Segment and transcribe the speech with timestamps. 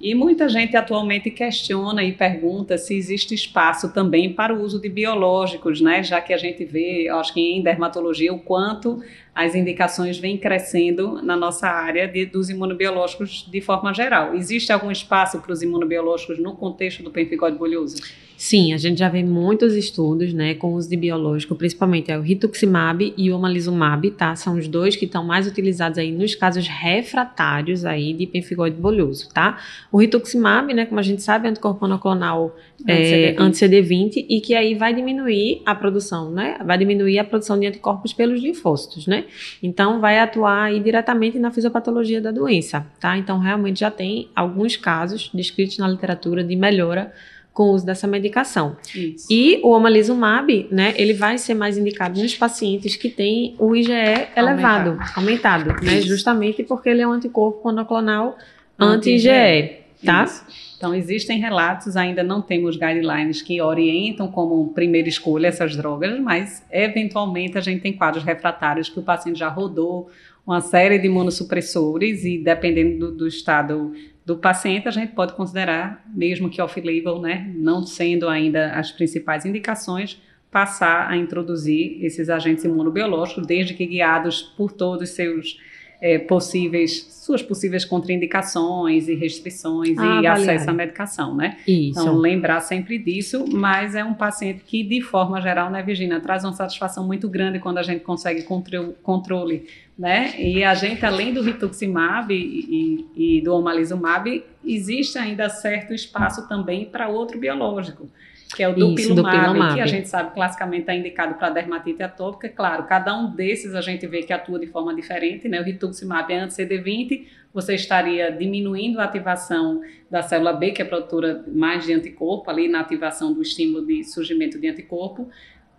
[0.00, 4.88] E muita gente atualmente questiona e pergunta se existe espaço também para o uso de
[4.88, 6.02] biológicos, né?
[6.02, 9.02] Já que a gente vê, acho que em dermatologia, o quanto
[9.34, 14.34] as indicações vêm crescendo na nossa área de, dos imunobiológicos de forma geral.
[14.34, 17.96] Existe algum espaço para os imunobiológicos no contexto do pempigode bolhoso?
[18.40, 22.22] Sim, a gente já vê muitos estudos, né, com uso de biológico, principalmente é o
[22.22, 24.34] rituximab e o omalizumab, tá?
[24.34, 29.28] São os dois que estão mais utilizados aí nos casos refratários aí de pemphigoide bolhoso,
[29.28, 29.58] tá?
[29.92, 32.56] O rituximab, né, como a gente sabe, é anticorpo monoclonal
[32.88, 36.56] é, anti-CD20 e que aí vai diminuir a produção, né?
[36.64, 39.26] Vai diminuir a produção de anticorpos pelos linfócitos, né?
[39.62, 43.18] Então vai atuar aí diretamente na fisiopatologia da doença, tá?
[43.18, 47.12] Então realmente já tem alguns casos descritos na literatura de melhora
[47.52, 48.76] com o uso dessa medicação.
[48.94, 49.26] Isso.
[49.30, 53.92] E o omalizumab, né, ele vai ser mais indicado nos pacientes que têm o IgE
[54.36, 58.36] elevado, aumentado, aumentado né, justamente porque ele é um anticorpo monoclonal
[58.78, 60.24] anti-IgE, tá?
[60.24, 60.70] Isso.
[60.80, 66.64] Então, existem relatos, ainda não temos guidelines que orientam como primeira escolha essas drogas, mas
[66.70, 70.08] eventualmente a gente tem quadros refratários que o paciente já rodou
[70.46, 73.92] uma série de imunossupressores e dependendo do, do estado
[74.30, 79.44] do paciente, a gente pode considerar, mesmo que off-label, né, não sendo ainda as principais
[79.44, 80.22] indicações,
[80.52, 85.58] passar a introduzir esses agentes imunobiológicos, desde que guiados por todos os seus
[86.00, 91.58] é, possíveis, suas possíveis contraindicações e restrições ah, e acesso à medicação, né?
[91.66, 92.00] Isso.
[92.00, 96.42] Então, lembrar sempre disso, mas é um paciente que, de forma geral, né, Virginia, traz
[96.44, 99.66] uma satisfação muito grande quando a gente consegue controle, controle
[99.98, 100.32] né?
[100.40, 106.48] E a gente, além do rituximab e, e, e do omalizumab, existe ainda certo espaço
[106.48, 108.08] também para outro biológico
[108.54, 112.48] que é o dupilumab, que a gente sabe classicamente está indicado para dermatite atópica.
[112.48, 115.60] Claro, cada um desses a gente vê que atua de forma diferente, né?
[115.60, 121.44] O rituximab é anti-CD20, você estaria diminuindo a ativação da célula B, que é produtora
[121.48, 125.28] mais de anticorpo, ali na ativação do estímulo de surgimento de anticorpo.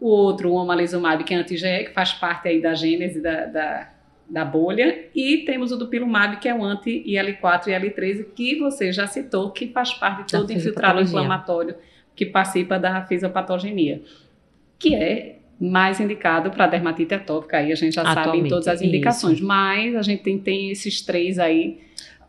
[0.00, 3.90] O outro, o omalizumab, que é anti-GE, que faz parte aí da gênese da, da,
[4.28, 5.06] da bolha.
[5.14, 9.66] E temos o dupilumab, que é o anti-IL4 e IL13, que você já citou, que
[9.68, 11.74] faz parte de todo infiltrado inflamatório
[12.20, 14.02] que participa da fisiopatogenia,
[14.78, 17.56] que é mais indicado para dermatite atópica.
[17.56, 19.46] Aí a gente já Atualmente, sabe em todas as indicações, isso.
[19.46, 21.80] mas a gente tem, tem esses três aí.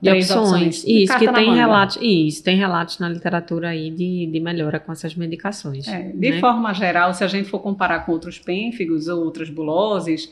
[0.01, 0.47] Três opções.
[0.47, 0.83] opções.
[0.87, 5.13] Isso, que tem relatos, isso, tem relatos na literatura aí de, de melhora com essas
[5.13, 5.85] medicações.
[5.89, 6.39] É, de né?
[6.39, 10.31] forma geral, se a gente for comparar com outros pênfigos ou outras buloses,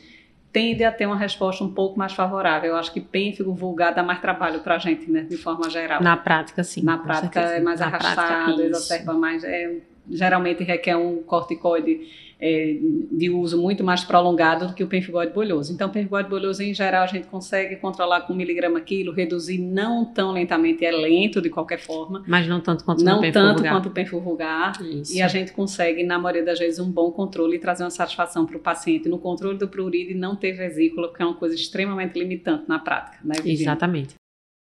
[0.52, 2.70] tende a ter uma resposta um pouco mais favorável.
[2.70, 6.02] Eu acho que pênfigo vulgar dá mais trabalho para a gente, né, de forma geral.
[6.02, 6.82] Na prática, sim.
[6.82, 9.44] Na prática é mais Na arrastado, prática, exacerba mais.
[9.44, 9.76] É,
[10.10, 12.00] geralmente requer um corticoide
[12.40, 12.78] é,
[13.12, 15.72] de uso muito mais prolongado do que o pemphigoide bolhoso.
[15.72, 20.06] Então, o pemphigoide bolhoso, em geral, a gente consegue controlar com miligrama quilo, reduzir não
[20.06, 22.24] tão lentamente, é lento de qualquer forma.
[22.26, 23.82] Mas não tanto quanto não o tanto vulgar.
[23.82, 24.72] quanto o vulgar.
[24.80, 25.14] Isso.
[25.14, 28.46] E a gente consegue, na maioria das vezes, um bom controle e trazer uma satisfação
[28.46, 31.54] para o paciente no controle do prurido e não ter vesícula, que é uma coisa
[31.54, 33.18] extremamente limitante na prática.
[33.22, 34.19] Né, Exatamente.